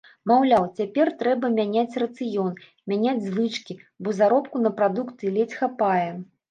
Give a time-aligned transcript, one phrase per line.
[0.29, 2.57] Маўляў, цяпер трэба мяняць рацыён,
[2.95, 3.73] мяняць звычкі,
[4.05, 6.07] бо заробку на прадукты ледзь хапае.